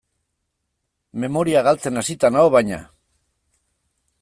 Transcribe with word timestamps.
Memoria 1.25 1.61
galtzen 1.69 2.03
hasita 2.03 2.33
nago, 2.37 2.49
baina. 2.57 2.83